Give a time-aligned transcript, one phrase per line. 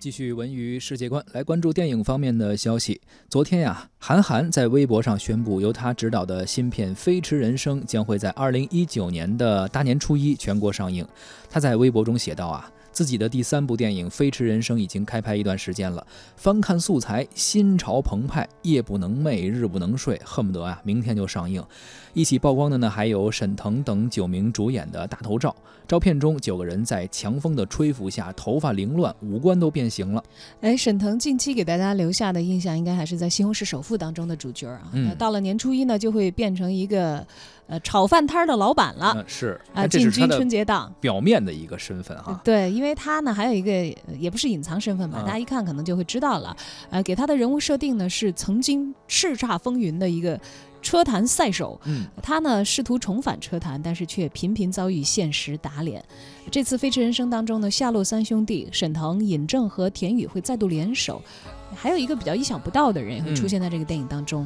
[0.00, 2.98] 继续文娱世界观，来关注电影方面的消息。
[3.28, 11.06] 昨天呀，韩寒在微博上宣布，由他执导的新片《飞驰人生》将会在二零一九年的大年初一全国上映。
[11.50, 12.72] 他在微博中写道啊。
[12.92, 16.06] 自己的第三部电影《飞驰人生》已经开拍一段时间了，
[16.36, 21.64] 翻看素材，心潮澎湃，夜不能寐，日不能睡，恨不得啊明天就上映。
[22.12, 25.54] 一起曝光的呢，还有沈腾等九名主演的大头照。
[25.86, 30.22] 照片中，九个人在强风的吹拂下，头发凌乱，五官都变形了。
[30.60, 34.90] 哎，沈腾近期给大家留下的印象，应该还是在《西红柿首富》当中的主角啊。
[34.92, 37.26] 嗯，到了年初一呢，就会变成一个。
[37.70, 42.40] 呃，炒饭摊的老板了，是啊，进军春节档，表面的一个身份哈。
[42.42, 43.70] 对，因为他呢还有一个
[44.18, 46.56] 也不是隐藏身份吧，大家一看可能就会知道了。
[46.90, 50.36] 呃，给他的人物设定呢是曾经叱咤风云的一个
[50.82, 56.04] 车坛赛手，嗯，他呢试图重返车坛，但是却频频遭遇现实打脸。
[56.50, 61.22] 这次《飞驰人生》当中呢，夏洛三兄弟沈腾、尹正和田宇会再度联手，
[61.76, 64.44] 还有一个比较意想不到的人也会出现在这个电影当中，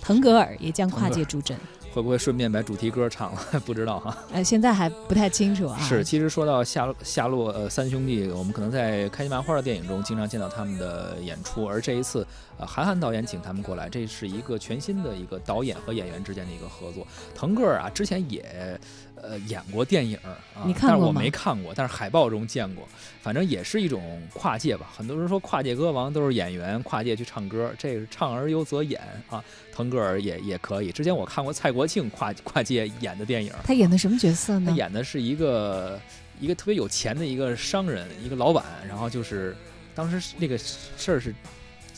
[0.00, 1.58] 腾格尔也将跨界助阵。
[1.92, 3.40] 会不会顺便把主题歌唱了？
[3.66, 4.16] 不知道哈。
[4.32, 5.78] 哎，现在还不太清楚啊。
[5.80, 12.26] 是，其实说到夏夏洛呃三兄弟，我们可能在开心麻花的电影中经常见到他们的演出，而这一次
[12.58, 17.06] 呃韩寒导演请他们过来，这是一个全新的一个导演和演员之间的一个合作。
[17.34, 18.78] 腾格尔啊，之前也
[19.16, 20.38] 呃演过电影啊，
[20.80, 22.86] 但是我没看过，但是海报中见过。
[23.22, 24.90] 反正也是一种跨界吧。
[24.96, 29.42] 很多人说跨界歌王都是演员跨界去唱歌，这个唱而优则演啊。
[29.72, 30.90] 腾格尔也也可以。
[30.92, 34.70] 之前我看过蔡国庆跨跨界演的电影，他演的什么角色呢？
[34.70, 36.00] 他演的是一个
[36.40, 38.64] 一个特别有钱的一个商人，一个老板。
[38.88, 39.56] 然后就是
[39.94, 41.34] 当时那个事儿是。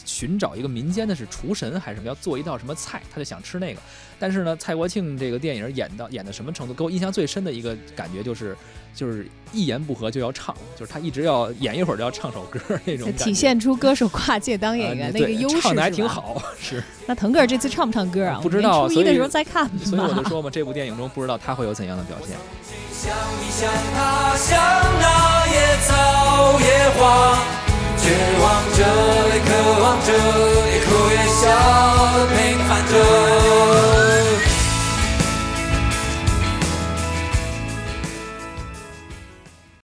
[0.05, 3.81] 寻找一个民间的是厨神还是什么，要做一道什么菜，他就想吃那个。
[4.19, 8.56] 但是呢，蔡国庆这个电影演到演到什么程度，给我印象最深的一个感觉就是，
[8.95, 13.12] 就是一言不合就要唱，就是他一直要演一会儿就要唱首歌那种。
[13.19, 16.80] 体现出歌手跨界当演员那个优势唱的还挺好， 是。
[17.05, 18.39] 那腾格尔这次唱不唱歌啊？
[18.41, 19.69] 不知道，初一的时候再看。
[19.78, 22.36] 所以我就说嘛，这部电影中不知道他会有怎样的表现。